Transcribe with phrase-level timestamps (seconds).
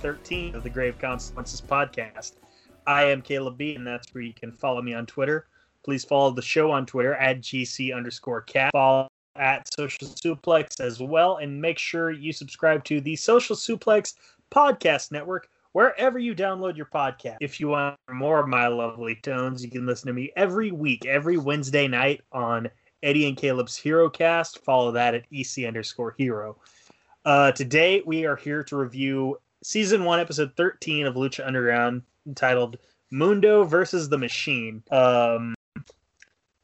[0.00, 2.32] 13 of the Grave Consequences podcast.
[2.86, 5.46] I am Caleb B, and that's where you can follow me on Twitter.
[5.84, 8.70] Please follow the show on Twitter at GC underscore cat.
[8.72, 14.14] Follow at Social Suplex as well, and make sure you subscribe to the Social Suplex
[14.50, 17.36] Podcast Network wherever you download your podcast.
[17.40, 21.04] If you want more of my lovely tones, you can listen to me every week,
[21.04, 22.70] every Wednesday night on
[23.02, 24.64] Eddie and Caleb's Hero Cast.
[24.64, 26.56] Follow that at EC underscore hero.
[27.26, 32.78] Uh, today we are here to review season one, episode 13 of Lucha Underground, entitled
[33.10, 34.82] Mundo versus the Machine.
[34.90, 35.54] Um,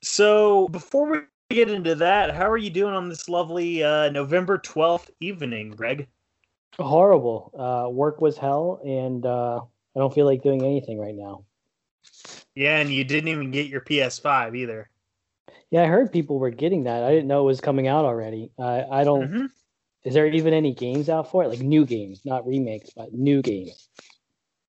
[0.03, 1.21] so before we
[1.51, 6.09] get into that, how are you doing on this lovely uh, November 12th evening, Greg?
[6.79, 7.53] horrible.
[7.59, 11.45] Uh, work was hell, and uh, I don't feel like doing anything right now.
[12.55, 14.91] Yeah, and you didn't even get your PS5 either.
[15.71, 17.03] Yeah, I heard people were getting that.
[17.03, 18.51] I didn't know it was coming out already.
[18.59, 19.31] I I don't.
[19.31, 19.51] Mhm.
[20.07, 21.49] Is there even any games out for it?
[21.49, 23.89] Like new games, not remakes, but new games.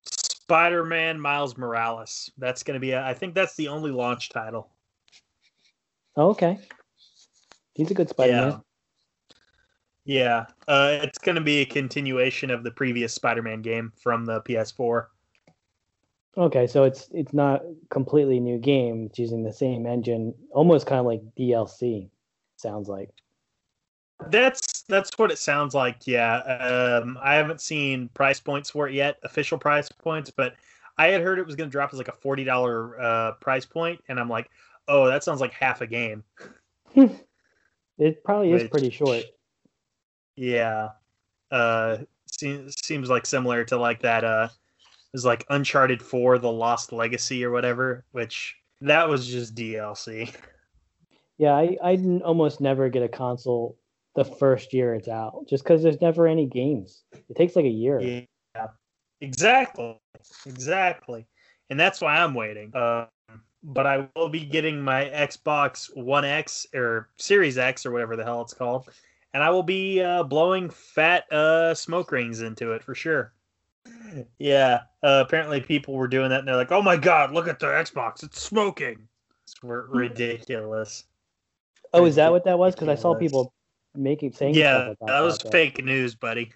[0.01, 2.31] Spider-Man Miles Morales.
[2.39, 4.71] That's going to be, a, I think that's the only launch title.
[6.15, 6.57] Oh, okay.
[7.75, 8.61] He's a good Spider-Man.
[10.05, 14.41] Yeah, uh, it's going to be a continuation of the previous Spider-Man game from the
[14.41, 15.05] PS4.
[16.35, 17.61] Okay, so it's it's not
[17.91, 19.07] completely new game.
[19.07, 22.09] It's using the same engine, almost kind of like DLC.
[22.55, 23.11] Sounds like.
[24.29, 26.07] That's that's what it sounds like.
[26.07, 30.55] Yeah, um, I haven't seen price points for it yet, official price points, but
[30.97, 33.65] I had heard it was going to drop as like a forty dollar uh, price
[33.65, 34.49] point, and I'm like,
[34.87, 36.23] oh, that sounds like half a game.
[37.99, 39.23] It probably is pretty short.
[40.35, 40.89] Yeah,
[41.49, 41.97] uh,
[42.31, 44.23] seems seems like similar to like that.
[44.23, 44.49] Uh,
[45.13, 50.33] was like Uncharted Four: The Lost Legacy or whatever, which that was just DLC.
[51.39, 53.77] Yeah, I I almost never get a console
[54.17, 57.03] the first year it's out, just because there's never any games.
[57.13, 57.99] It takes like a year.
[57.99, 58.67] Yeah,
[59.21, 59.95] exactly,
[60.47, 61.27] exactly,
[61.69, 62.75] and that's why I'm waiting.
[62.75, 63.07] Um,
[63.61, 68.23] but I will be getting my Xbox One X or Series X or whatever the
[68.23, 68.89] hell it's called,
[69.35, 73.33] and I will be uh, blowing fat uh, smoke rings into it for sure.
[74.39, 77.59] Yeah, uh, apparently people were doing that, and they're like, "Oh my god, look at
[77.59, 78.23] the Xbox!
[78.23, 79.07] It's smoking!"
[79.43, 81.03] It's ridiculous.
[81.93, 82.73] Oh, is that what that was?
[82.73, 83.53] Because I saw people
[83.97, 86.51] making saying Yeah, stuff about that was fake news, buddy.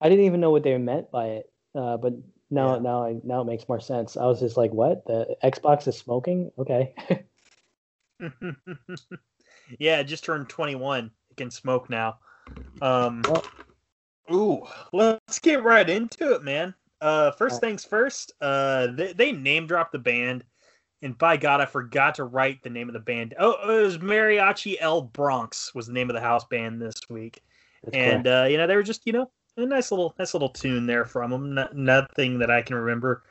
[0.00, 1.50] I didn't even know what they meant by it.
[1.74, 2.14] Uh, but
[2.50, 2.80] now, Yeah.
[2.82, 4.16] now, I, now it makes more sense.
[4.16, 5.04] I was just like, "What?
[5.06, 6.94] The Xbox is smoking?" Okay.
[9.78, 11.10] yeah, it just turned 21.
[11.30, 12.18] It can smoke now.
[12.80, 13.44] Um, Well-
[14.32, 16.74] ooh, let's get right into it, man.
[17.00, 18.32] Uh, first things first.
[18.40, 20.44] Uh, they, they name dropped the band,
[21.02, 23.34] and by God, I forgot to write the name of the band.
[23.38, 27.42] Oh, it was Mariachi El Bronx was the name of the house band this week,
[27.84, 28.44] That's and correct.
[28.44, 31.04] uh, you know they were just you know a nice little nice little tune there
[31.04, 31.54] from them.
[31.54, 33.22] Not, nothing that I can remember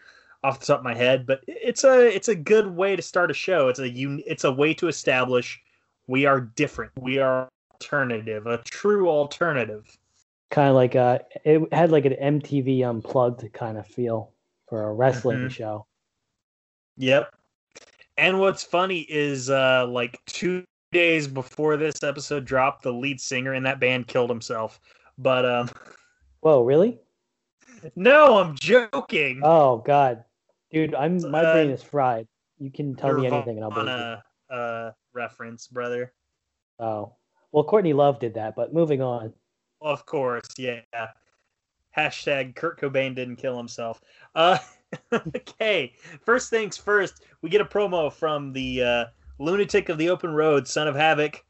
[0.44, 3.32] off the top of my head, but it's a it's a good way to start
[3.32, 3.68] a show.
[3.70, 5.62] It's a un, it's a way to establish
[6.08, 6.92] We are different.
[6.98, 9.86] We are alternative, a true alternative.
[10.50, 14.32] Kind of like uh, it had like an MTV Unplugged kind of feel
[14.70, 15.52] for a wrestling Mhm.
[15.52, 15.86] show.
[16.98, 17.34] Yep.
[18.18, 23.54] And what's funny is uh like 2 days before this episode dropped, the lead singer
[23.54, 24.80] in that band killed himself.
[25.18, 25.70] But um
[26.42, 27.00] Whoa, really?
[27.96, 29.42] no, I'm joking.
[29.44, 30.24] Oh God,
[30.72, 32.28] dude, I'm my Uh, brain is fried.
[32.58, 33.92] You can tell me anything and I'll believe it.
[33.92, 36.14] Nirvana, uh reference, brother.
[36.80, 37.16] Oh,
[37.52, 39.34] well, Courtney Love did that, but moving on.
[39.82, 40.82] Of course, yeah.
[41.96, 44.00] Hashtag Kurt Cobain didn't kill himself.
[44.36, 44.58] Uh,
[45.14, 45.94] okay,
[46.24, 49.06] first things first, we get a promo from the uh,
[49.40, 51.44] lunatic of the open road, son of Havoc,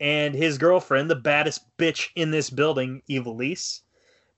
[0.00, 3.80] and his girlfriend, the baddest bitch in this building, Ivelisse.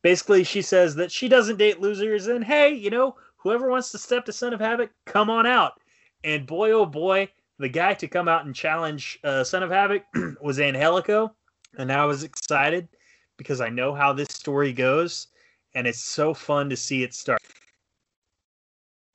[0.03, 3.99] Basically, she says that she doesn't date losers, and hey, you know, whoever wants to
[3.99, 5.81] step to Son of Havoc, come on out.
[6.25, 7.29] And boy, oh boy,
[7.59, 10.05] the guy to come out and challenge uh, Son of Havoc
[10.41, 11.35] was Angelico,
[11.77, 12.89] and I was excited
[13.37, 15.29] because I know how this story goes,
[15.75, 17.38] and it's so fun to see it start.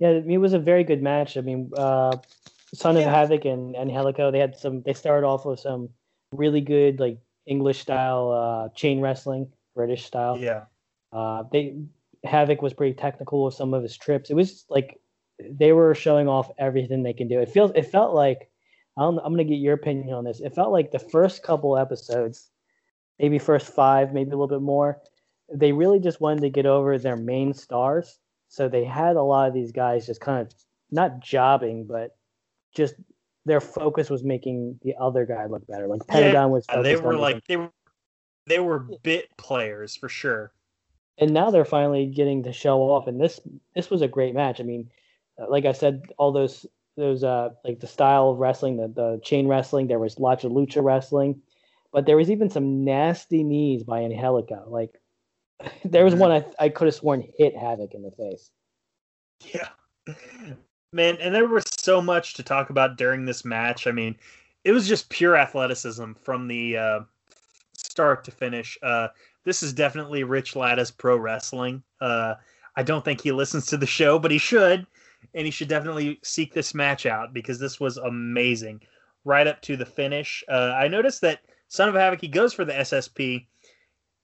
[0.03, 1.37] Yeah, it was a very good match.
[1.37, 2.17] I mean, uh,
[2.73, 3.11] Son of Yeah.
[3.11, 4.81] Havoc and and Helico, they had some.
[4.81, 5.89] They started off with some
[6.33, 10.37] really good like English style uh, chain wrestling, British style.
[10.37, 10.65] Yeah,
[11.13, 11.77] Uh, they
[12.25, 14.29] Havoc was pretty technical with some of his trips.
[14.29, 14.99] It was like
[15.39, 17.39] they were showing off everything they can do.
[17.39, 18.49] It feels it felt like
[18.97, 20.41] I don't, I'm gonna get your opinion on this.
[20.41, 22.51] It felt like the first couple episodes,
[23.19, 25.01] maybe first five, maybe a little bit more,
[25.53, 28.19] they really just wanted to get over their main stars.
[28.53, 30.53] So they had a lot of these guys just kind of
[30.91, 32.15] not jobbing, but
[32.75, 32.93] just
[33.45, 35.87] their focus was making the other guy look better.
[35.87, 37.71] Like Pentagon was they were like they were
[38.45, 40.51] they were bit players for sure.
[41.17, 43.39] and now they're finally getting to show off and this
[43.73, 44.89] this was a great match i mean
[45.47, 46.65] like i said all those
[46.97, 50.51] those uh like the style of wrestling the, the chain wrestling there was lots of
[50.51, 51.41] lucha wrestling
[51.91, 54.65] but there was even some nasty knees by Angelico.
[54.67, 54.99] like
[55.85, 56.19] there was Mhm.
[56.19, 58.51] one i, I could have sworn hit havoc in the face
[59.53, 59.69] Yeah.
[60.91, 63.87] Man, and there was so much to talk about during this match.
[63.87, 64.15] I mean,
[64.63, 66.99] it was just pure athleticism from the uh,
[67.73, 68.77] start to finish.
[68.83, 69.07] Uh,
[69.43, 71.81] this is definitely Rich Latta's pro wrestling.
[71.99, 72.35] Uh,
[72.75, 74.85] I don't think he listens to the show, but he should.
[75.33, 78.81] And he should definitely seek this match out because this was amazing.
[79.25, 80.43] Right up to the finish.
[80.47, 81.39] Uh, I noticed that
[81.69, 83.47] Son of Havoc, he goes for the SSP.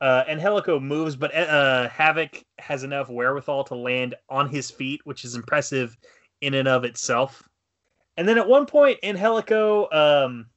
[0.02, 5.02] Uh, and Helico moves, but uh, Havoc has enough wherewithal to land on his feet,
[5.04, 5.98] which is impressive
[6.42, 7.44] in and of itself.
[8.16, 10.48] And then at one point, Angelico um,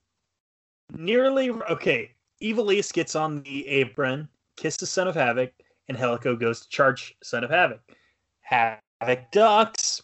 [0.97, 2.13] nearly okay.
[2.41, 5.53] Ivelisse gets on the apron, kisses Son of Havoc,
[5.89, 7.81] and Helico goes to charge Son of Havoc.
[8.41, 10.03] Havoc ducks,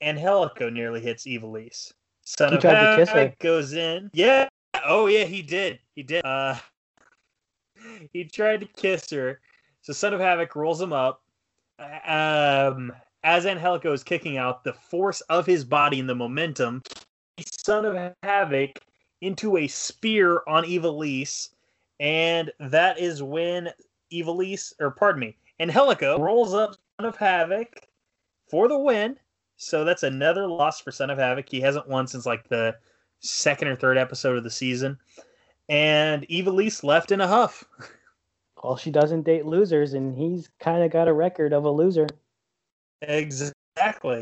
[0.00, 1.92] and Helico nearly hits Ivelisse.
[2.24, 3.18] Son He of tried to kiss her.
[3.20, 4.10] Havoc goes in.
[4.12, 4.48] Yeah.
[4.84, 5.78] Oh yeah, he did.
[5.94, 6.24] He did.
[6.24, 6.56] Uh,
[8.12, 9.40] he tried to kiss her.
[9.82, 11.22] So Son of Havoc rolls him up.
[12.06, 12.92] Um,
[13.24, 16.82] as Angelico is kicking out, the force of his body and the momentum,
[17.38, 18.80] Son of Havoc
[19.20, 21.50] into a spear on Ivelisse,
[21.98, 23.70] and that is when
[24.12, 27.86] Ivelisse, or pardon me, Angelico rolls up Son of Havoc
[28.48, 29.16] for the win.
[29.56, 31.48] So that's another loss for Son of Havoc.
[31.48, 32.76] He hasn't won since like the
[33.20, 34.98] second or third episode of the season.
[35.70, 37.64] And Ivelisse left in a huff.
[38.62, 42.06] Well, she doesn't date losers and he's kind of got a record of a loser
[43.00, 43.54] Exactly.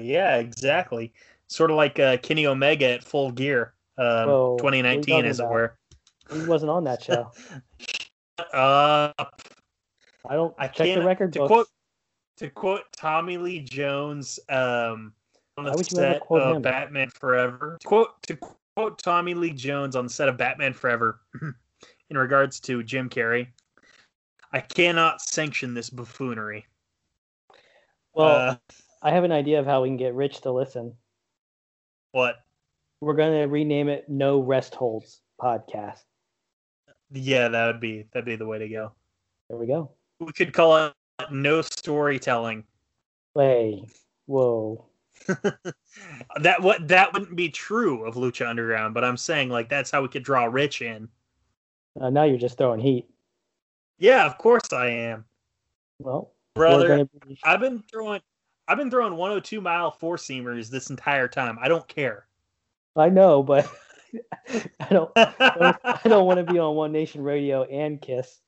[0.08, 1.12] Yeah, exactly.
[1.48, 5.14] Sort of like uh, Kenny Omega at Full Gear, um, Whoa, what are you 2019,
[5.16, 5.76] talking as it were.
[6.32, 7.32] he wasn't on that show
[8.52, 11.48] Uh, i don't I check the record to books.
[11.48, 11.68] quote
[12.36, 15.12] to quote Tommy Lee Jones um,
[15.56, 16.62] on the would you ever set of him?
[16.62, 17.78] Batman Forever.
[17.80, 18.38] To quote to
[18.78, 21.20] quote Tommy Lee Jones on the set of Batman Forever
[22.11, 23.49] in regards to Jim Carrey.
[24.52, 26.64] I cannot sanction this buffoonery.
[28.14, 28.56] well uh,
[29.02, 30.94] i have an idea of how we can get rich to listen
[32.12, 32.37] what?
[33.00, 36.02] We're gonna rename it No Rest Holds Podcast.
[37.12, 38.92] Yeah, that would be that'd be the way to go.
[39.49, 39.90] There we go.
[40.20, 40.94] We could call it
[41.30, 42.64] no storytelling.
[43.35, 43.85] Hey,
[44.26, 44.88] whoa.
[46.40, 50.02] that what that wouldn't be true of Lucha Underground, but I'm saying like that's how
[50.02, 51.08] we could draw Rich in.
[52.00, 53.08] Uh, now you're just throwing heat.
[53.98, 55.25] Yeah, of course I am,
[55.98, 57.04] Well, brother.
[57.26, 58.20] be, I've been throwing
[58.68, 61.58] I've been throwing 102 mile four seamers this entire time.
[61.60, 62.26] I don't care.
[62.94, 63.66] I know, but
[64.80, 65.10] I don't.
[65.16, 68.40] I don't want to be on One Nation Radio and Kiss.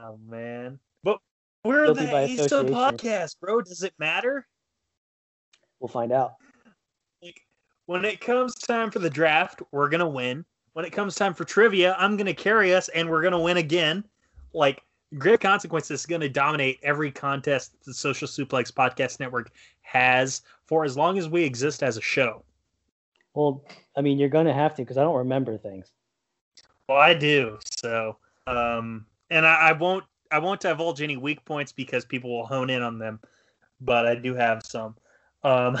[0.00, 1.18] oh man, but
[1.64, 2.74] we're Guilty the association.
[2.74, 3.60] podcast, bro.
[3.60, 4.46] Does it matter?
[5.82, 6.36] We'll find out.
[7.22, 7.40] Like
[7.86, 10.44] when it comes time for the draft, we're gonna win.
[10.74, 14.04] When it comes time for trivia, I'm gonna carry us, and we're gonna win again.
[14.54, 14.80] Like
[15.18, 20.96] Grave Consequences is gonna dominate every contest the Social Suplex Podcast Network has for as
[20.96, 22.44] long as we exist as a show.
[23.34, 23.64] Well,
[23.96, 25.90] I mean, you're gonna have to because I don't remember things.
[26.88, 27.58] Well, I do.
[27.80, 30.04] So, um, and I, I won't.
[30.30, 33.18] I won't divulge any weak points because people will hone in on them.
[33.80, 34.94] But I do have some.
[35.44, 35.78] Um,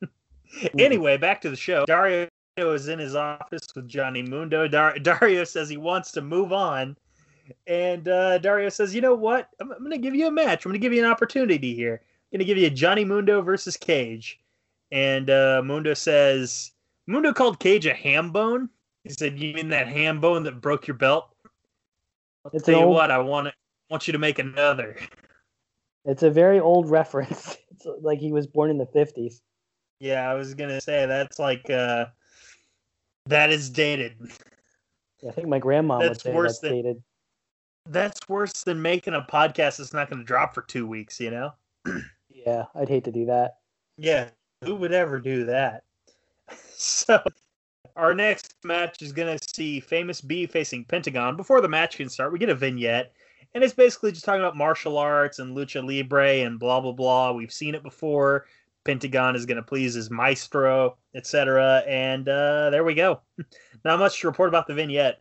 [0.78, 1.84] anyway, back to the show.
[1.86, 4.66] Dario is in his office with Johnny Mundo.
[4.68, 6.96] Dar- Dario says he wants to move on.
[7.66, 9.48] And uh, Dario says, you know what?
[9.60, 10.64] I'm, I'm going to give you a match.
[10.64, 12.02] I'm going to give you an opportunity here.
[12.02, 14.38] I'm going to give you Johnny Mundo versus Cage.
[14.92, 16.72] And uh, Mundo says,
[17.06, 18.68] Mundo called Cage a ham bone.
[19.04, 21.34] He said, "You mean that ham bone that broke your belt?"
[22.44, 23.54] I'll It's tell you old- what, I want to,
[23.88, 24.96] want you to make another.
[26.04, 27.56] It's a very old reference.
[27.84, 29.40] It's like he was born in the 50s.
[30.00, 32.06] Yeah, I was gonna say that's like uh,
[33.26, 34.16] that is dated.
[35.26, 37.02] I think my grandma would say worse that's than- dated.
[37.90, 41.18] That's worse than making a podcast that's not going to drop for two weeks.
[41.20, 41.52] You know?
[42.46, 43.56] Yeah, I'd hate to do that.
[43.96, 44.28] Yeah,
[44.62, 45.84] who would ever do that?
[46.80, 47.20] So,
[47.96, 51.36] our next match is going to see Famous B facing Pentagon.
[51.36, 53.12] Before the match can start, we get a vignette,
[53.54, 57.32] and it's basically just talking about martial arts and lucha libre and blah blah blah.
[57.32, 58.46] We've seen it before.
[58.84, 61.82] Pentagon is going to please his maestro, etc.
[61.86, 63.20] And uh, there we go.
[63.84, 65.20] Not much to report about the vignette.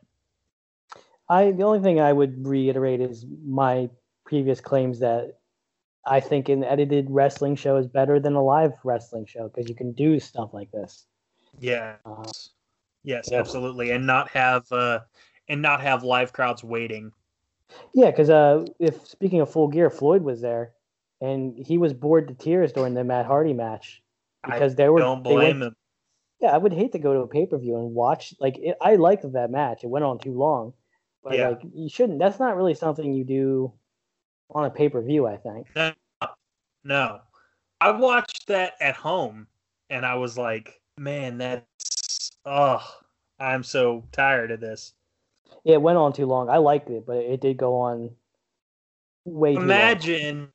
[1.29, 3.89] I the only thing I would reiterate is my
[4.25, 5.39] previous claims that
[6.05, 9.75] I think an edited wrestling show is better than a live wrestling show because you
[9.75, 11.05] can do stuff like this.
[11.60, 11.96] Yeah.
[12.05, 12.24] Uh,
[13.03, 13.39] Yes, Yeah.
[13.39, 15.00] absolutely, and not have uh,
[15.48, 17.13] and not have live crowds waiting.
[17.93, 20.74] Yeah, because uh, if speaking of full gear, Floyd was there,
[21.21, 24.01] and he was bored to tears during the Matt Hardy match
[24.45, 25.75] because they were Don't they went- blame him.
[26.39, 28.36] Yeah, I would hate to go to a pay per view and watch.
[28.39, 29.83] Like, it, I liked that match.
[29.83, 30.74] It went on too long,
[31.24, 31.50] but Yeah.
[31.50, 32.19] like, you shouldn't.
[32.19, 33.74] That's not really something you do
[34.51, 35.25] on a pay per view.
[35.25, 35.67] I think.
[36.83, 37.19] No,
[37.81, 39.47] I watched that at home,
[39.89, 42.88] and I was like, "Man, that's oh,
[43.39, 44.93] I'm so tired of this."
[45.66, 46.50] It went on too long.
[46.50, 48.12] I liked it, but it did go on
[49.25, 49.66] way too long.
[49.66, 50.51] Imagine,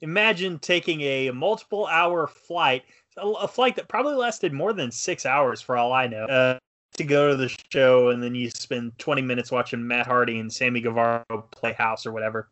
[0.00, 2.82] imagine taking a multiple hour flight,
[3.16, 6.58] a, a flight that probably lasted more than six hours, for all I know, uh,
[6.96, 10.52] to go to the show, and then you spend 20 minutes watching Matt Hardy and
[10.52, 12.48] Sammy Guevara play house or whatever.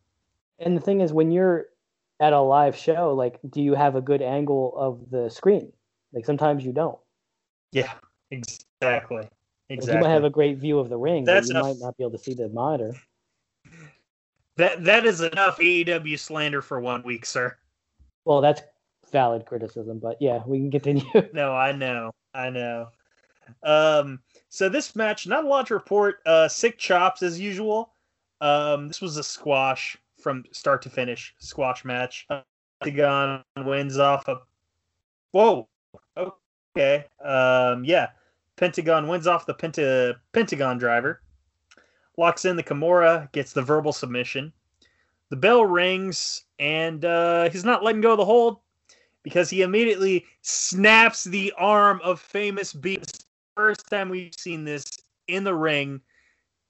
[0.59, 1.67] And the thing is, when you're
[2.21, 5.73] at a live show, like, do you have a good angle of the screen?
[6.13, 6.99] Like, sometimes you don't.
[7.73, 7.93] Yeah,
[8.31, 9.29] exactly.
[9.81, 11.85] Like, you might have a great view of the ring, That's but you enough- might
[11.87, 12.95] not be able to see the monitor.
[14.57, 17.57] That that is enough AEW slander for one week, sir.
[18.25, 18.61] Well, that's
[19.11, 21.05] valid criticism, but yeah, we can continue.
[21.33, 22.89] No, I know, I know.
[23.63, 26.21] Um, so this match, not a lot to report.
[26.27, 27.93] Uh, sick chops as usual.
[28.41, 32.27] Um, this was a squash from start to finish, squash match.
[32.83, 34.41] Pentagon wins off a.
[35.33, 35.67] Whoa.
[36.77, 37.07] Okay.
[37.25, 38.09] Um, yeah.
[38.57, 41.23] Pentagon wins off the Penta Pentagon driver.
[42.17, 44.53] Locks in the Kimura, gets the verbal submission.
[45.31, 48.59] The bell rings, and uh, he's not letting go of the hold
[49.23, 52.95] because he immediately snaps the arm of famous B.
[52.95, 53.25] It's the
[53.57, 54.85] First time we've seen this
[55.29, 56.01] in the ring,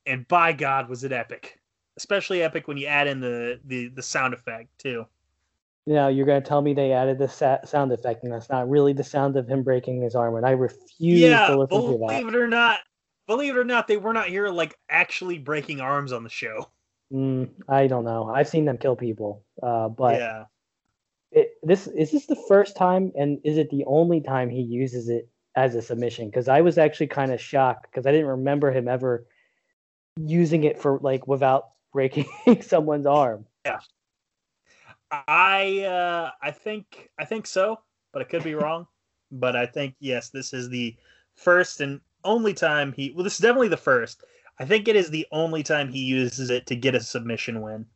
[0.07, 1.61] and by God, was it epic!
[1.97, 5.07] Especially epic when you add in the the, the sound effect too.
[5.87, 8.93] Now you're gonna tell me they added the sa- sound effect, and that's not really
[8.93, 12.07] the sound of him breaking his arm, and I refuse yeah, to listen to that.
[12.07, 12.81] believe it or not,
[13.27, 16.71] believe it or not, they were not here like actually breaking arms on the show.
[17.13, 18.31] Mm, I don't know.
[18.33, 20.45] I've seen them kill people, uh, but yeah,
[21.33, 25.09] it, this is this the first time, and is it the only time he uses
[25.09, 26.29] it as a submission?
[26.29, 29.27] Because I was actually kind of shocked because I didn't remember him ever
[30.17, 32.27] using it for like without breaking
[32.61, 33.47] someone's arm.
[35.13, 37.81] I uh, I think I think so,
[38.13, 38.87] but I could be wrong.
[39.31, 40.97] but I think yes, this is the
[41.35, 43.13] first and only time he.
[43.15, 44.25] Well, this is definitely the first.
[44.59, 47.87] I think it is the only time he uses it to get a submission win.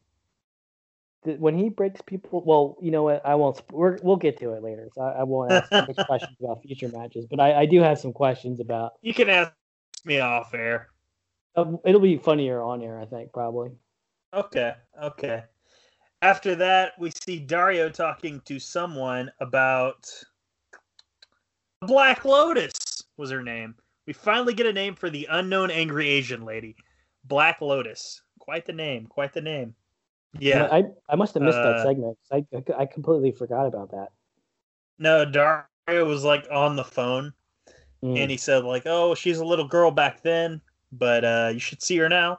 [1.23, 3.25] When he breaks people, well, you know what?
[3.27, 3.61] I won't.
[3.71, 4.89] We're, we'll get to it later.
[4.95, 5.71] So I, I won't ask
[6.07, 8.93] questions about future matches, but I, I do have some questions about.
[9.03, 9.53] You can ask
[10.05, 10.89] me off air.
[11.57, 13.71] Uh, it'll be funnier on air, I think, probably.
[14.33, 15.45] Okay, okay.
[16.23, 20.09] After that, we see Dario talking to someone about
[21.83, 23.75] Black Lotus was her name.
[24.07, 26.77] We finally get a name for the unknown angry Asian lady.
[27.25, 28.23] Black Lotus.
[28.39, 29.07] Quite the name.
[29.07, 29.75] Quite the name.
[30.39, 30.69] Yeah.
[30.71, 32.19] I, I must have missed Uh, that segment.
[32.33, 32.45] I,
[32.77, 34.09] I completely forgot about that.
[34.99, 37.33] No, Dar- was like on the phone
[38.03, 38.19] Mm.
[38.19, 40.61] and he said like, "Oh, she's a little girl back then,
[40.93, 42.39] but uh, you should see her now."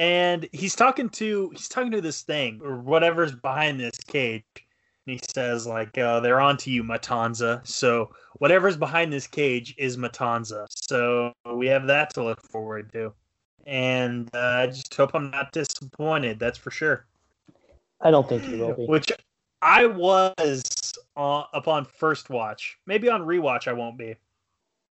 [0.00, 5.12] And he's talking to he's talking to this thing or whatever's behind this cage, and
[5.12, 9.98] he says like, uh, "They're on to you, Matanza." So whatever's behind this cage is
[9.98, 10.64] Matanza.
[10.70, 13.12] So we have that to look forward to,
[13.66, 16.38] and uh, I just hope I'm not disappointed.
[16.38, 17.04] That's for sure.
[18.00, 18.86] I don't think you will be.
[18.86, 19.12] Which
[19.60, 22.78] I was uh, upon first watch.
[22.86, 24.16] Maybe on rewatch I won't be.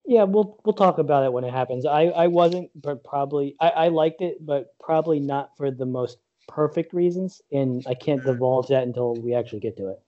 [0.07, 1.85] Yeah, we'll we'll talk about it when it happens.
[1.85, 6.19] I I wasn't, but probably I, I liked it, but probably not for the most
[6.47, 8.25] perfect reasons, and I can't Mm.
[8.25, 9.99] divulge that until we actually get to it.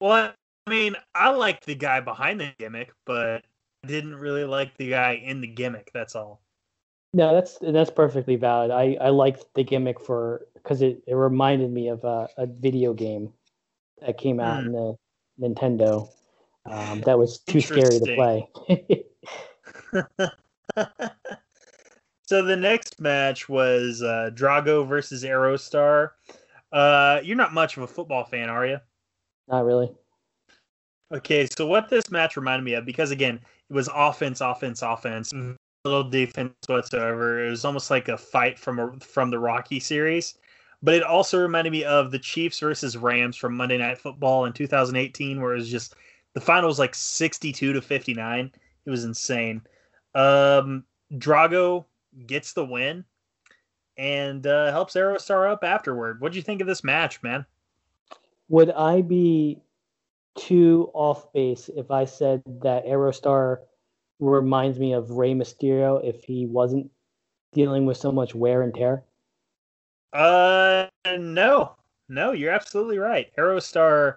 [0.00, 0.32] Well,
[0.66, 3.42] I mean, I like the guy behind the gimmick, but
[3.82, 5.90] I didn't really like the guy in the gimmick.
[5.92, 6.40] That's all.
[7.12, 8.70] No, that's that's perfectly valid.
[8.70, 12.94] I I liked the gimmick for because it, it reminded me of a, a video
[12.94, 13.32] game
[14.00, 14.66] that came out Hmm.
[14.66, 14.96] in the
[15.40, 16.08] Nintendo.
[16.66, 18.48] Um, that was too scary to play.
[22.26, 26.10] so the next match was uh, Drago versus Aerostar.
[26.72, 28.78] Uh, you're not much of a football fan, are you?
[29.48, 29.90] Not really.
[31.12, 35.32] Okay, so what this match reminded me of, because again, it was offense, offense, offense,
[35.84, 37.44] little defense whatsoever.
[37.44, 40.38] It was almost like a fight from a, from the Rocky series,
[40.82, 44.52] but it also reminded me of the Chiefs versus Rams from Monday Night Football in
[44.52, 45.96] 2018, where it was just
[46.34, 48.52] the final was like 62 to 59.
[48.84, 49.62] It was insane.
[50.14, 51.84] Um, Drago
[52.26, 53.04] gets the win
[53.96, 56.20] and uh, helps Aerostar up afterward.
[56.20, 57.44] What do you think of this match, man?
[58.48, 59.60] Would I be
[60.36, 63.58] too off base if I said that Aerostar
[64.18, 66.90] reminds me of Rey Mysterio if he wasn't
[67.52, 69.04] dealing with so much wear and tear?
[70.12, 70.86] Uh,
[71.18, 71.76] no,
[72.08, 73.30] no, you're absolutely right.
[73.36, 74.16] Aerostar,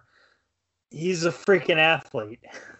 [0.89, 2.43] he's a freaking athlete.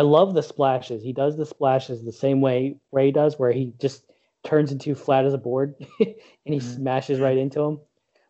[0.00, 1.02] I love the splashes.
[1.02, 4.10] He does the splashes the same way Rey does, where he just
[4.42, 6.14] turns into flat as a board and
[6.46, 6.62] he Mhm.
[6.62, 7.80] smashes right into him.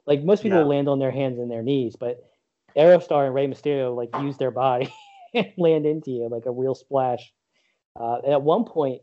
[0.04, 0.64] Like most people Yeah.
[0.64, 2.28] land on their hands and their knees, but
[2.76, 4.92] Aerostar and Rey Mysterio like use their body
[5.34, 7.32] and land into you like a real splash.
[7.94, 9.02] Uh, at one point.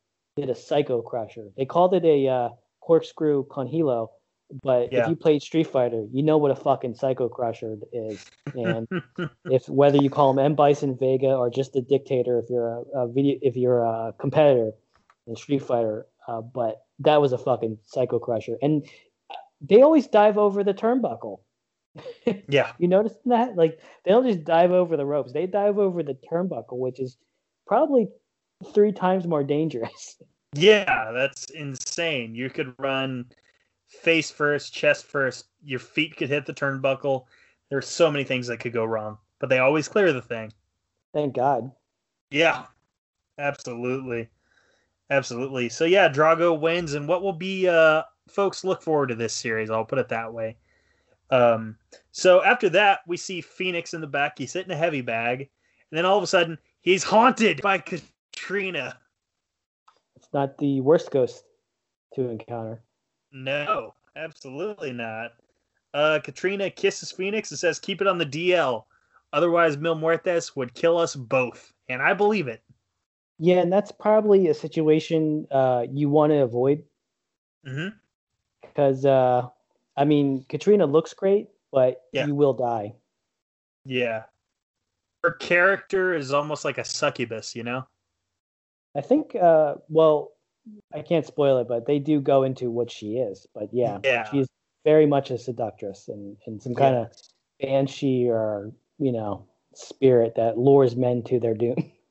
[0.35, 1.47] did a Psycho Crusher.
[1.57, 2.49] They called it a uh,
[2.81, 4.11] corkscrew con hilo,
[4.63, 5.03] but Yeah.
[5.03, 8.25] if you played Street Fighter, you know what a fucking Psycho Crusher is.
[8.53, 8.87] And
[9.45, 13.01] if whether you call him M Bison Vega or just the dictator, if you're a,
[13.01, 14.71] a video, if you're a competitor
[15.27, 18.85] in Street Fighter, uh, but that was a fucking Psycho Crusher, and
[19.59, 21.39] they always dive over the turnbuckle.
[22.47, 23.57] yeah, You notice that?
[23.57, 27.17] Like they don't just dive over the ropes; they dive over the turnbuckle, which is
[27.67, 28.07] probably
[28.73, 30.17] three times more dangerous.
[30.53, 32.35] yeah, that's insane.
[32.35, 33.25] You could run
[33.87, 35.45] face first, chest first.
[35.63, 37.25] Your feet could hit the turnbuckle.
[37.69, 40.51] There's so many things that could go wrong, but they always clear the thing.
[41.13, 41.71] Thank God.
[42.29, 42.65] Yeah,
[43.37, 44.29] absolutely,
[45.09, 45.69] absolutely.
[45.69, 49.69] So yeah, Drago wins, and what will be, uh, folks, look forward to this series.
[49.69, 50.57] I'll put it that way.
[51.29, 51.77] Um,
[52.11, 54.37] so after that, we see Phoenix in the back.
[54.37, 57.77] He's sitting a heavy bag, and then all of a sudden, he's haunted by
[58.33, 58.97] Katrina.
[60.15, 61.43] It's not the worst ghost
[62.15, 62.83] to encounter.
[63.31, 65.31] No, absolutely not.
[65.93, 68.85] Uh, Katrina kisses Phoenix and says, "Keep it on the DL,
[69.33, 72.61] otherwise Mil Muertes would kill us both." And I believe it.
[73.39, 76.83] Yeah, and that's probably a situation uh, you want to avoid
[78.61, 79.47] because, uh,
[79.97, 82.27] I mean, Katrina looks great, but Yeah.
[82.27, 82.95] you will die.
[83.83, 84.23] Yeah.
[85.23, 87.87] Her character is almost like a succubus, you know?
[88.95, 90.31] I think, uh, well,
[90.93, 93.47] I can't spoil it, but they do go into what she is.
[93.53, 94.29] But yeah, Yeah.
[94.29, 94.47] she's
[94.83, 97.11] very much a seductress and, and some kind of
[97.59, 101.75] banshee or, you know, spirit that lures men to their doom.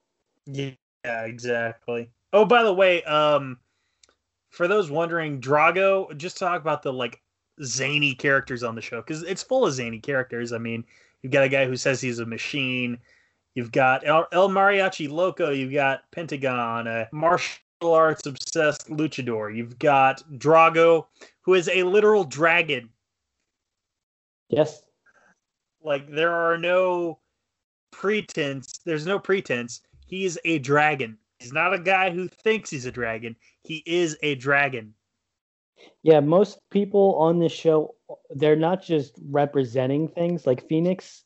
[0.47, 2.11] Yeah, exactly.
[2.33, 3.59] Oh, by the way, um,
[4.49, 7.21] for those wondering, Drago, just talk about the like
[7.63, 10.53] zany characters on the show because it's full of zany characters.
[10.53, 10.85] I mean,
[11.23, 12.99] you've got a guy who says he's a machine.
[13.55, 15.51] You've got El, El Mariachi Loco.
[15.51, 19.55] You've got Pentagon, a martial arts obsessed luchador.
[19.55, 21.07] You've got Drago,
[21.43, 22.91] who is a literal dragon.
[24.49, 24.83] Yes.
[25.83, 27.19] Like there are no
[27.91, 28.81] pretense.
[28.85, 29.81] There's no pretense.
[30.07, 31.19] He's a dragon.
[31.39, 33.35] He's not a guy who thinks he's a dragon.
[33.63, 34.95] He is a dragon.
[36.03, 37.95] Yeah, most people on this show,
[38.31, 41.25] they're not just representing things like Phoenix.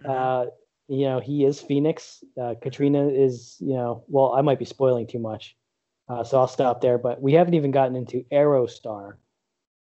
[0.00, 0.10] Mm-hmm.
[0.10, 0.50] Uh,
[0.88, 2.22] you know, he is Phoenix.
[2.40, 5.56] Uh, Katrina is, you know, well, I might be spoiling too much,
[6.08, 6.98] uh, so I'll stop there.
[6.98, 9.14] But we haven't even gotten into Aerostar,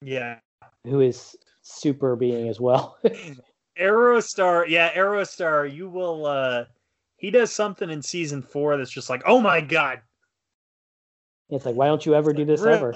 [0.02, 0.40] Yeah.
[0.84, 2.98] who is super being as well.
[3.80, 6.66] Aerostar, yeah, Aerostar, you will uh
[7.18, 10.02] he does something in season 4 that's just like, "Oh my god."
[11.50, 12.96] it's like, why don't you ever do this ever?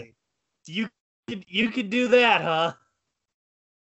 [0.65, 0.89] You
[1.27, 2.73] could you could do that, huh?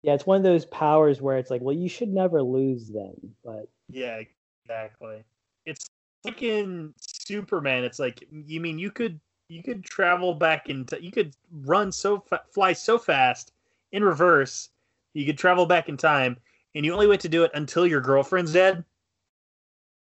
[0.04, 3.36] Yeah, it's one of those powers where it's like, well, you should never lose them,
[3.44, 4.22] But Yeah,
[4.66, 5.24] exactly.
[5.66, 5.90] It's
[6.24, 11.12] like in Superman, it's like you mean you could you could travel back into you
[11.12, 13.54] could run so fa- fly so fast
[13.92, 14.70] in reverse.
[15.14, 16.38] You could travel back in time
[16.74, 18.84] and you only wait to do it until your girlfriend's dead.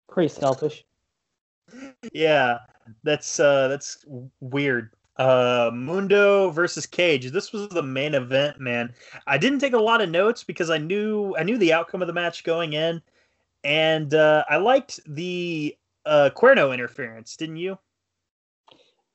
[0.07, 0.85] pretty selfish.
[2.13, 2.59] yeah,
[3.03, 4.05] that's uh that's
[4.39, 4.91] weird.
[5.17, 7.31] Uh Mundo versus Cage.
[7.31, 8.93] This was the main event, man.
[9.27, 12.07] I didn't take a lot of notes because I knew I knew the outcome of
[12.07, 13.01] the match going in
[13.63, 15.75] and uh I liked the
[16.05, 17.77] uh Cuerno interference, didn't you?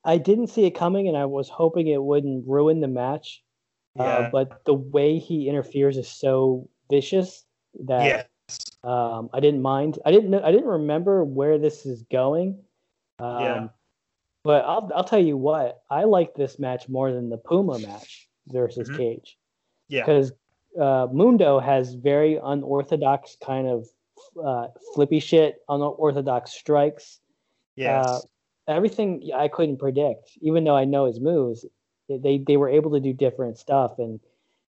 [0.03, 3.43] I didn't see it coming, and I was hoping it wouldn't ruin the match.
[3.99, 7.45] Uh, but the way he interferes is so vicious
[7.85, 8.05] that
[8.49, 8.65] Yes.
[8.83, 9.99] um, I didn't mind.
[10.05, 10.31] I didn't.
[10.31, 12.57] know- I didn't remember where this is going.
[13.19, 13.67] Um, Yeah.
[14.43, 15.81] But I'll I'll tell you what.
[15.89, 18.97] I like this match more than the Puma match versus Mhm.
[18.97, 19.37] Cage
[19.87, 20.01] Yeah.
[20.01, 20.31] because
[20.79, 23.87] uh, Mundo has very unorthodox kind of
[24.43, 27.19] uh, flippy shit, unorthodox strikes
[27.75, 28.01] Yeah.
[28.03, 28.19] uh,
[28.67, 31.65] everything I couldn't predict, even though I know his moves.
[32.09, 34.19] They they were able to do different stuff, and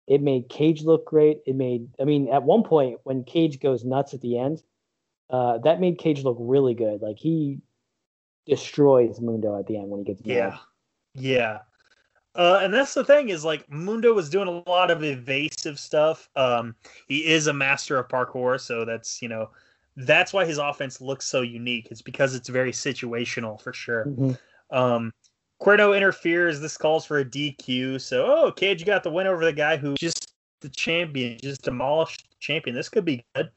[0.07, 1.41] it made Cage look great.
[1.45, 4.63] It made, I mean, at one point when Cage goes nuts at the end,
[5.29, 7.01] uh, that made Cage look really good.
[7.01, 7.59] Like he
[8.45, 10.21] destroys Mundo at the end when he gets.
[10.23, 10.57] Yeah.
[11.13, 11.59] Yeah.
[12.35, 16.29] Uh, and that's the thing is like Mundo was doing a lot of evasive stuff.
[16.35, 16.75] Um,
[17.07, 19.49] he is a master of parkour, so that's you know
[19.95, 21.87] that's why his offense looks so unique.
[21.91, 24.05] It's because it's very situational for sure.
[24.07, 24.37] Mhm.
[24.69, 25.13] Um,
[25.61, 26.59] Cuerno interferes.
[26.59, 28.01] This calls for a DQ.
[28.01, 31.61] So, oh, Cage you got the win over the guy who just the champion, just
[31.61, 32.75] demolished the champion.
[32.75, 33.49] This could be good.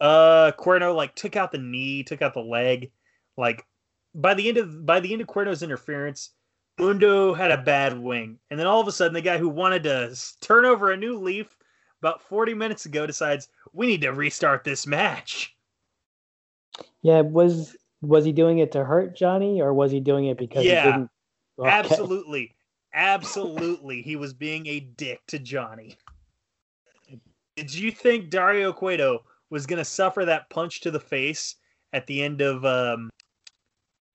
[0.00, 2.90] Uh, Cuerno like took out the knee, took out the leg.
[3.36, 3.66] Like
[4.16, 6.30] by the end of by the end of Cuerno's interference,
[6.78, 9.84] Mundo had a bad wing, and then all of a sudden, the guy who wanted
[9.84, 11.56] to turn over a new leaf
[12.00, 15.54] about 40 minutes ago decides we need to restart this match.
[17.02, 20.64] Yeah, was was he doing it to hurt Johnny, or was he doing it because
[20.64, 20.84] Yeah.
[20.84, 21.10] he didn't?
[21.58, 21.70] Okay.
[21.70, 22.54] Absolutely.
[22.92, 24.02] Absolutely.
[24.02, 25.96] he was being a dick to Johnny.
[27.56, 31.56] Did you think Dario Cueto was going to suffer that punch to the face
[31.92, 33.10] at the end of um,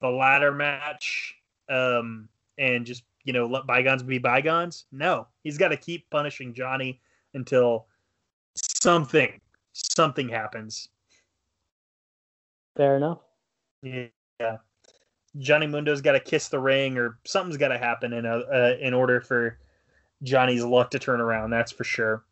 [0.01, 1.35] the ladder match
[1.69, 4.85] um, and just, you know, let bygones be bygones?
[4.91, 5.27] No.
[5.43, 6.99] He's got to keep punishing Johnny
[7.33, 7.85] until
[8.55, 9.39] something,
[9.73, 10.89] something happens.
[12.75, 13.19] Fair enough.
[13.83, 14.57] Yeah.
[15.37, 18.75] Johnny Mundo's got to kiss the ring, or something's got to happen in a, uh,
[18.81, 19.59] in order for
[20.23, 21.51] Johnny's luck to turn around.
[21.51, 22.23] That's for sure.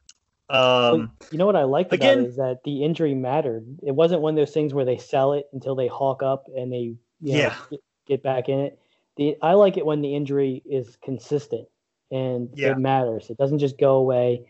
[0.49, 3.65] Um, you know what I about again- it is that the injury mattered.
[3.83, 6.73] It wasn't one of those things where they sell it until they hawk up and
[6.73, 7.55] they you know, Yeah.
[7.69, 8.79] get, get back in it.
[9.17, 11.67] The I like it when the injury is consistent
[12.11, 12.71] and Yeah.
[12.71, 13.29] it matters.
[13.29, 14.47] It doesn't just go away.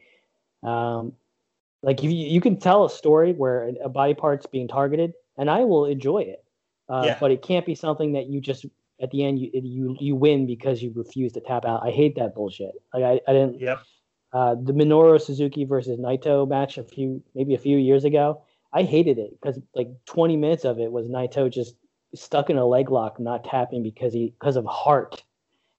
[0.63, 1.13] Um,
[1.81, 5.63] like you you can tell a story where a body part's being targeted, and I
[5.63, 6.43] will enjoy it.
[6.89, 7.17] Uh, Yeah.
[7.19, 8.65] But it can't be something that you just
[9.01, 11.81] at the end you you you win because you refuse to tap out.
[11.83, 12.71] I hate that bullshit.
[12.93, 13.79] Like I, I didn't yep.
[14.33, 18.41] uh, the Minoru Suzuki versus Naito match a few maybe a few years ago.
[18.73, 21.75] I hated it because like 20 minutes of it was Naito just
[22.15, 25.23] stuck in a leg lock, not tapping because he because of heart,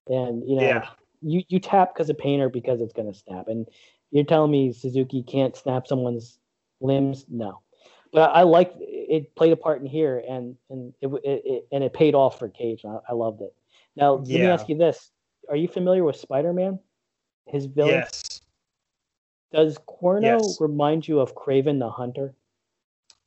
[0.08, 0.88] and you know Yeah.
[1.22, 3.48] you you tap because of pain or because it's gonna snap.
[3.48, 3.66] And
[4.10, 6.38] you're telling me Suzuki can't snap someone's
[6.80, 7.26] limbs?
[7.28, 7.60] No,
[8.12, 11.84] but I like it played a part in here, and and it, it, it and
[11.84, 12.84] it paid off for Cage.
[12.84, 13.54] I, I loved it.
[13.96, 15.10] Now let me ask you this:
[15.48, 16.78] Are you familiar with Spider Man?
[17.46, 18.00] His villain.
[18.00, 18.40] Yes.
[19.52, 20.60] Does Cuerno Yes.
[20.60, 22.34] remind you of Kraven the Hunter?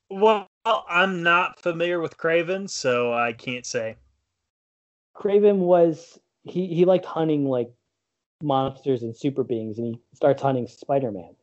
[0.09, 3.97] Well, I'm not familiar with Kraven, so I can't say.
[5.15, 7.71] Kraven was he he liked hunting like
[8.41, 11.35] monsters and super beings, and he starts hunting Spider Man.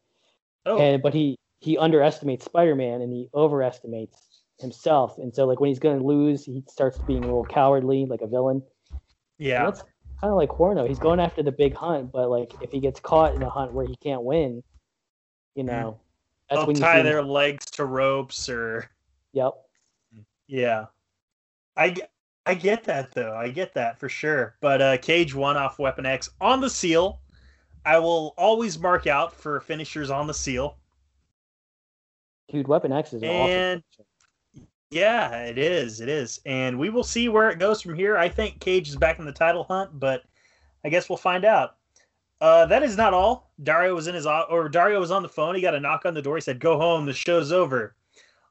[0.66, 0.78] Oh.
[0.78, 5.68] And but he he underestimates Spider Man and he overestimates himself, and so like when
[5.68, 8.62] he's going to lose, he starts being a little cowardly, like a villain.
[9.38, 9.82] Yeah, and that's
[10.20, 10.88] kind of like Horno.
[10.88, 13.72] He's going after the big hunt, but like if he gets caught in a hunt
[13.72, 14.62] where he can't win,
[15.54, 15.66] you mm.
[15.66, 16.00] know,
[16.48, 18.90] that's They'll when tie their legs to ropes or.
[19.32, 19.52] Yep.
[20.48, 20.86] Yeah,
[21.76, 21.94] I
[22.46, 23.36] I get that though.
[23.36, 24.56] I get that for sure.
[24.60, 27.20] But uh, Cage one off Weapon X on the seal.
[27.84, 30.76] I will always mark out for finishers on the seal.
[32.50, 34.66] Dude, Weapon X is and awesome.
[34.90, 36.00] yeah, it is.
[36.00, 38.16] It is, and we will see where it goes from here.
[38.18, 40.24] I think Cage is back in the title hunt, but
[40.84, 41.76] I guess we'll find out.
[42.40, 43.52] Uh, that is not all.
[43.62, 45.54] Dario was in his or Dario was on the phone.
[45.54, 46.36] He got a knock on the door.
[46.36, 47.06] He said, "Go home.
[47.06, 47.94] The show's over."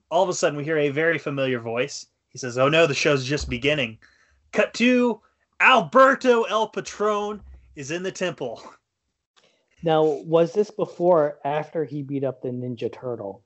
[0.10, 2.08] All of a sudden, we hear a very familiar voice.
[2.30, 3.98] He says, "Oh no, the show's just beginning."
[4.52, 5.22] Cut to
[5.60, 7.42] Alberto El Patron
[7.76, 8.62] is in the temple.
[9.84, 13.44] Now, was this before after he beat up the Ninja Turtle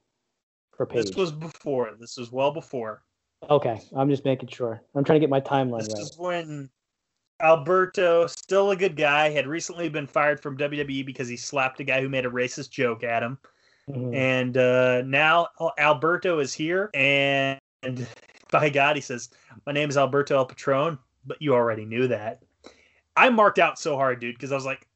[0.75, 1.07] for Page?
[1.07, 1.91] This was before.
[1.99, 3.03] This was well before.
[3.49, 4.81] Okay, I'm just making sure.
[4.95, 5.97] I'm trying to get my timeline this right.
[5.97, 6.69] This is when
[7.41, 11.83] Alberto, still a good guy, had recently been fired from WWE because he slapped a
[11.83, 13.37] guy who made a racist joke at him.
[13.89, 14.13] Mm-hmm.
[14.13, 17.59] And uh, now Alberto is here, and
[18.51, 19.29] by God, he says,
[19.65, 22.41] My name is Alberto El Patron, but you already knew that.
[23.15, 24.87] I marked out so hard, dude, because I was like,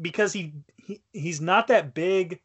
[0.00, 2.40] because he, he he's not that big.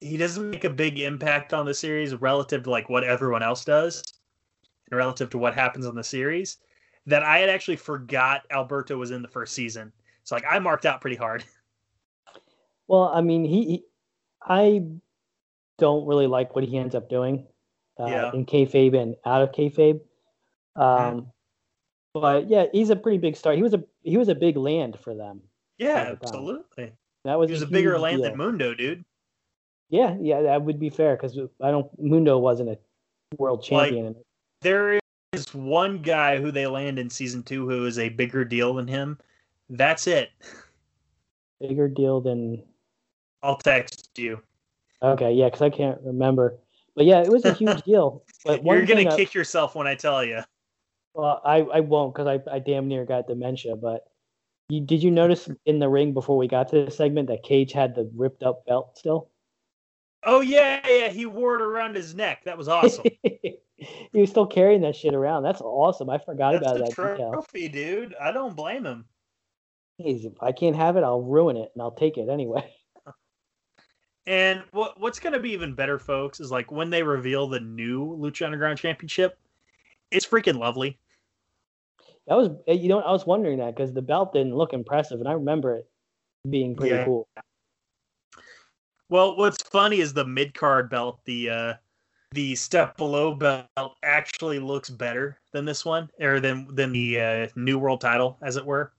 [0.00, 3.64] He doesn't make a big impact on the series relative to like what everyone else
[3.64, 4.02] does,
[4.90, 6.58] and relative to what happens on the series.
[7.06, 9.92] That I had actually forgot Alberto was in the first season.
[10.24, 11.44] So like I marked out pretty hard.
[12.88, 13.84] Well, I mean, he, he
[14.46, 14.82] I
[15.78, 17.46] don't really like what he ends up doing
[17.98, 18.30] uh, yeah.
[18.32, 20.00] in kayfabe and out of kayfabe.
[20.74, 21.26] Um, mm.
[22.14, 23.52] But yeah, he's a pretty big star.
[23.52, 25.42] He was a he was a big land for them.
[25.78, 26.92] Yeah, absolutely.
[27.24, 28.30] That was he was a, a bigger land deal.
[28.30, 29.04] than Mundo, dude.
[29.90, 32.78] Yeah, yeah, that would be fair because I don't Mundo wasn't a
[33.36, 34.06] world champion.
[34.06, 34.16] Like,
[34.62, 34.98] there
[35.32, 38.88] is one guy who they land in season two who is a bigger deal than
[38.88, 39.18] him.
[39.68, 40.30] That's it.
[41.60, 42.62] Bigger deal than.
[43.46, 44.42] I'll text you.
[45.00, 46.58] Okay, yeah, because I can't remember.
[46.96, 48.24] But yeah, it was a huge deal.
[48.44, 50.40] But you're gonna kick I, yourself when I tell you.
[51.14, 53.76] Well, I, I won't because I, I damn near got dementia.
[53.76, 54.04] But
[54.68, 57.72] you, did you notice in the ring before we got to the segment that Cage
[57.72, 59.30] had the ripped up belt still?
[60.24, 62.42] Oh yeah, yeah, he wore it around his neck.
[62.46, 63.04] That was awesome.
[63.22, 63.60] he
[64.12, 65.44] was still carrying that shit around.
[65.44, 66.10] That's awesome.
[66.10, 68.00] I forgot That's about that trophy, detail.
[68.00, 68.14] dude.
[68.20, 69.04] I don't blame him.
[69.98, 72.68] If I can't have it, I'll ruin it, and I'll take it anyway.
[74.26, 77.60] And what what's going to be even better, folks, is like when they reveal the
[77.60, 79.38] new Lucha Underground Championship.
[80.10, 80.98] It's freaking lovely.
[82.26, 85.28] That was you know I was wondering that because the belt didn't look impressive, and
[85.28, 85.88] I remember it
[86.50, 87.04] being pretty yeah.
[87.04, 87.28] cool.
[89.08, 91.74] Well, what's funny is the mid card belt, the uh,
[92.32, 97.46] the step below belt, actually looks better than this one, or than than the uh,
[97.54, 98.92] new world title, as it were.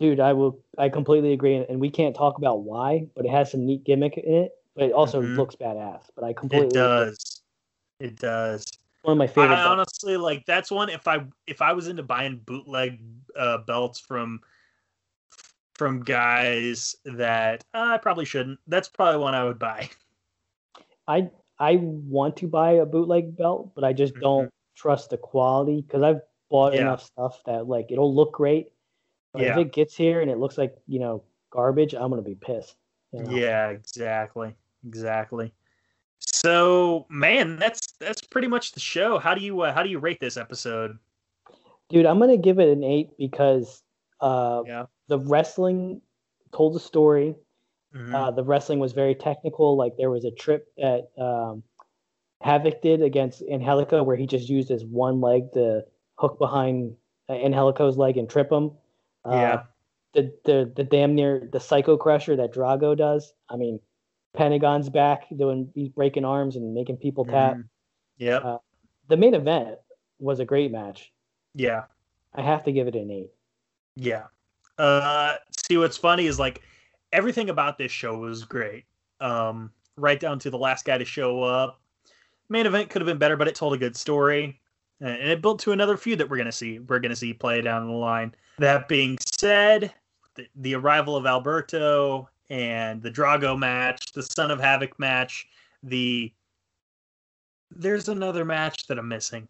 [0.00, 0.58] Dude, I will.
[0.76, 4.18] I completely agree, and we can't talk about why, but it has some neat gimmick
[4.18, 5.36] in it but it also mm-hmm.
[5.36, 6.02] looks badass.
[6.14, 7.42] But I completely it does.
[8.00, 8.08] Agree.
[8.08, 8.64] It does.
[9.02, 9.54] One of my favorite.
[9.54, 10.88] I honestly like that's one.
[10.88, 13.00] If I if I was into buying bootleg
[13.36, 14.40] uh, belts from
[15.74, 19.90] from guys that uh, I probably shouldn't, that's probably one I would buy.
[21.08, 24.22] I I want to buy a bootleg belt, but I just mm-hmm.
[24.22, 26.80] don't trust the quality because I've bought yeah.
[26.80, 28.72] enough stuff that like it'll look great.
[29.32, 29.52] But yeah.
[29.52, 32.76] if it gets here and it looks like you know garbage, I'm gonna be pissed.
[33.12, 33.30] You know?
[33.30, 34.54] Yeah, exactly
[34.86, 35.52] exactly.
[36.18, 39.18] So, man, that's that's pretty much the show.
[39.18, 40.98] How do you uh, how do you rate this episode?
[41.88, 43.82] Dude, I'm gonna give it an eight because
[44.20, 44.86] uh, yeah.
[45.08, 46.00] the wrestling
[46.52, 47.34] told a story.
[47.94, 48.14] Mm-hmm.
[48.14, 49.76] Uh, the wrestling was very technical.
[49.76, 51.62] Like there was a trip that um,
[52.40, 55.84] Havoc did against Angelico where he just used his one leg to
[56.16, 56.96] hook behind
[57.28, 58.72] uh, Angelico's leg and trip him.
[59.24, 59.62] Uh, yeah.
[60.14, 63.32] The, the the damn near the psycho crusher that Drago does.
[63.48, 63.80] I mean,
[64.34, 67.56] Pentagon's back doing he's breaking arms and making people tap.
[67.56, 67.64] Mm,
[68.18, 68.36] yeah.
[68.38, 68.58] Uh,
[69.08, 69.78] the main event
[70.18, 71.12] was a great match.
[71.54, 71.84] Yeah.
[72.34, 73.30] I have to give it an eight.
[73.96, 74.24] Yeah.
[74.76, 76.62] Uh, see, what's funny is like
[77.12, 78.84] everything about this show was great.
[79.20, 81.80] Um, right down to the last guy to show up.
[82.48, 84.60] Main event could have been better, but it told a good story,
[85.00, 86.78] and it built to another feud that we're gonna see.
[86.80, 88.34] We're gonna see play down the line.
[88.58, 89.94] That being said,
[90.34, 95.46] the, the arrival of Alberto and the Drago match, the Son of Havoc match,
[95.82, 96.32] the
[97.70, 99.48] There's another match that I'm missing.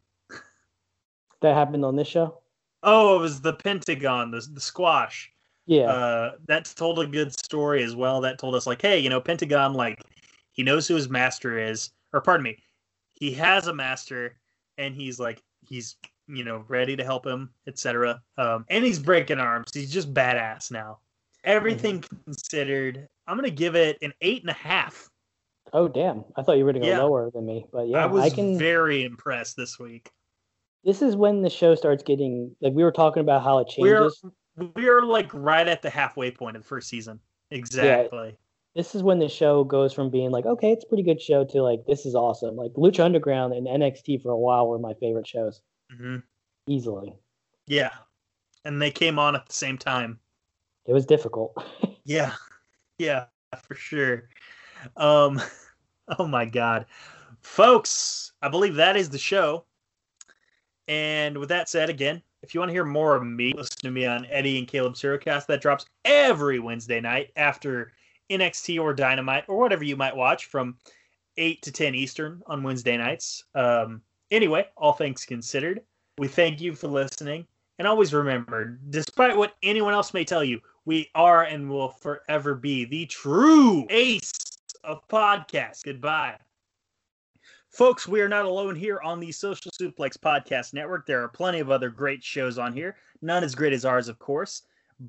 [1.40, 2.38] That happened on this show.
[2.82, 5.30] Oh, it was the Pentagon, the the squash.
[5.66, 8.20] Yeah, Uh, that told a good story as well.
[8.20, 10.02] That told us like, hey, you know, Pentagon, like,
[10.52, 12.58] he knows who his master is, or pardon me,
[13.14, 14.36] he has a master,
[14.76, 18.22] and he's like, he's you know ready to help him, etc.
[18.38, 19.70] Um, and he's breaking arms.
[19.72, 20.98] He's just badass now.
[21.44, 25.08] Everything considered, I'm gonna give it an eight and a half.
[25.72, 26.24] Oh damn!
[26.36, 27.02] I thought you were going to go Yeah.
[27.02, 28.58] lower than me, but yeah, I was I can.
[28.58, 30.10] very impressed this week.
[30.84, 34.10] This is when the show starts getting like we were talking about how it We're
[34.10, 34.22] changes.
[34.76, 37.18] we're like right at the halfway point of the first season.
[37.50, 38.36] Exactly.
[38.76, 41.44] This is when the show goes from being like, okay, it's a pretty good show
[41.44, 42.56] to like, this is awesome.
[42.56, 45.60] Like Lucha Underground and NXT for a while were my favorite shows,
[45.96, 46.16] hmm
[46.66, 47.14] easily.
[47.66, 47.90] Yeah,
[48.64, 50.18] and they came on at the same time.
[50.86, 51.56] It was difficult.
[52.06, 52.34] Yeah,
[52.98, 53.24] yeah,
[53.62, 54.28] for sure.
[54.98, 55.40] Um,
[56.18, 56.84] oh my God,
[57.40, 59.64] folks, I believe that is the show.
[60.86, 63.90] And with that said, again, if you want to hear more of me, listen to
[63.90, 65.46] me on Eddie and Caleb Surocast.
[65.46, 67.92] That drops every Wednesday night after
[68.30, 70.76] NXT or Dynamite or whatever you might watch from
[71.38, 73.44] 8 to 10 Eastern on Wednesday nights.
[73.54, 75.80] Um, anyway, all things considered,
[76.18, 77.46] we thank you for listening.
[77.78, 82.54] And always remember, despite what anyone else may tell you, we are and will forever
[82.54, 84.32] be the true ace
[84.82, 85.82] of podcasts.
[85.82, 86.36] Goodbye.
[87.70, 91.06] Folks, we are not alone here on the Social Suplex Podcast Network.
[91.06, 94.18] There are plenty of other great shows on here, none as great as ours, of
[94.18, 94.62] course.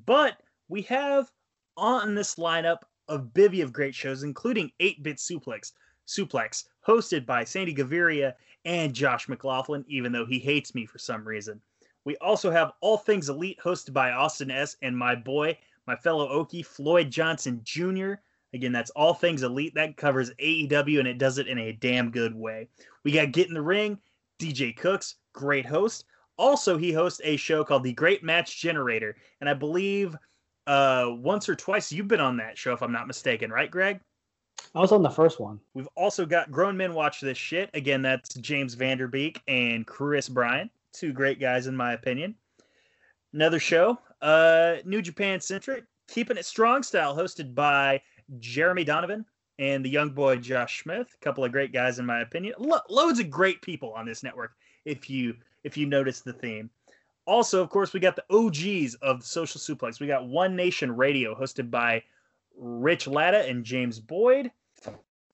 [0.04, 1.30] But we have
[1.76, 5.72] on this lineup a bivy of great shows, including 8 Bit Suplex,
[6.08, 8.34] Suplex, hosted by Sandy Gaviria
[8.64, 11.60] and Josh McLaughlin, even though he hates me for some reason.
[12.06, 14.76] We also have All Things Elite, hosted by Austin S.
[14.80, 18.14] and my boy, my fellow Okie, Floyd Johnson Jr.
[18.54, 19.74] Again, that's All Things Elite.
[19.74, 22.68] That covers AEW and it does it in a damn good way.
[23.02, 23.98] We got Get in the Ring,
[24.38, 26.04] DJ Cooks, great host.
[26.38, 29.16] Also, he hosts a show called The Great Match Generator.
[29.40, 30.16] And I believe
[30.68, 33.98] uh, once or twice you've been on that show, if I'm not mistaken, right, Greg?
[34.76, 35.58] I was on the first one.
[35.74, 37.68] We've also got Grown Men Watch This Shit.
[37.74, 40.70] Again, that's James Vanderbeek and Chris Bryan.
[40.96, 42.34] Two great guys, in my opinion.
[43.34, 48.00] Another show, uh, New Japan Centric, Keeping It Strong Style, hosted by
[48.38, 49.26] Jeremy Donovan
[49.58, 51.08] and the young boy Josh Smith.
[51.14, 52.54] A couple of great guys, in my opinion.
[52.56, 54.52] Lo- loads of great people on this network,
[54.86, 56.70] if you if you notice the theme.
[57.26, 60.00] Also, of course, we got the OGs of Social Suplex.
[60.00, 62.02] We got One Nation Radio, hosted by
[62.56, 64.50] Rich Latta and James Boyd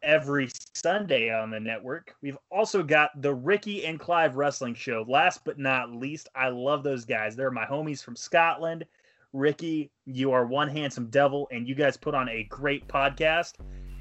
[0.02, 2.14] every Sunday on the network.
[2.22, 5.04] We've also got the Ricky and Clive Wrestling Show.
[5.08, 7.36] Last but not least, I love those guys.
[7.36, 8.84] They're my homies from Scotland.
[9.32, 13.54] Ricky, you are one handsome devil, and you guys put on a great podcast.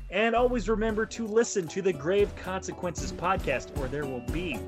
[0.09, 4.59] And always remember to listen to the Grave Consequences podcast, or there will be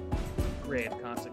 [0.64, 1.33] grave consequences.